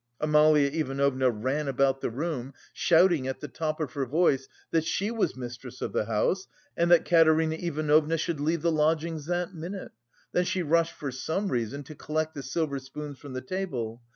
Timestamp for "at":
3.27-3.39